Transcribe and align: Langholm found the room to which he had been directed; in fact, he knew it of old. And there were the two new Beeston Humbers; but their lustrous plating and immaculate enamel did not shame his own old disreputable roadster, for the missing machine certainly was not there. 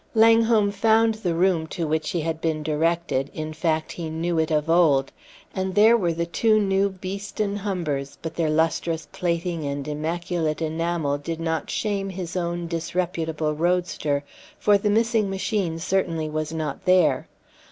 Langholm 0.15 0.71
found 0.71 1.13
the 1.13 1.35
room 1.35 1.67
to 1.67 1.85
which 1.87 2.09
he 2.09 2.21
had 2.21 2.41
been 2.41 2.63
directed; 2.63 3.29
in 3.35 3.53
fact, 3.53 3.91
he 3.91 4.09
knew 4.09 4.39
it 4.39 4.49
of 4.49 4.67
old. 4.67 5.11
And 5.53 5.75
there 5.75 5.95
were 5.95 6.11
the 6.11 6.25
two 6.25 6.59
new 6.59 6.89
Beeston 6.89 7.57
Humbers; 7.57 8.17
but 8.19 8.33
their 8.33 8.49
lustrous 8.49 9.07
plating 9.11 9.63
and 9.63 9.87
immaculate 9.87 10.59
enamel 10.59 11.19
did 11.19 11.39
not 11.39 11.69
shame 11.69 12.09
his 12.09 12.35
own 12.35 12.61
old 12.61 12.69
disreputable 12.69 13.53
roadster, 13.53 14.23
for 14.57 14.75
the 14.75 14.89
missing 14.89 15.29
machine 15.29 15.77
certainly 15.77 16.27
was 16.27 16.51
not 16.51 16.85
there. 16.85 17.27